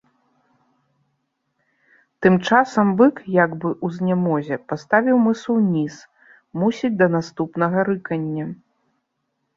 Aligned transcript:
Тым 2.25 2.39
часам 2.47 2.87
бык 3.01 3.15
як 3.43 3.51
бы 3.61 3.69
ў 3.85 3.87
знямозе 3.99 4.55
паставіў 4.73 5.21
мысу 5.27 5.49
ўніз, 5.59 5.99
мусіць 6.63 6.95
да 7.03 7.07
наступнага 7.17 7.77
рыкання. 7.91 8.45